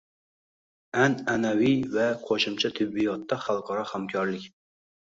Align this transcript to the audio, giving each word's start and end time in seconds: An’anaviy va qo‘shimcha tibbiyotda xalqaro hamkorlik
An’anaviy 1.03 1.77
va 1.97 2.09
qo‘shimcha 2.31 2.75
tibbiyotda 2.81 3.43
xalqaro 3.47 3.89
hamkorlik 3.95 4.55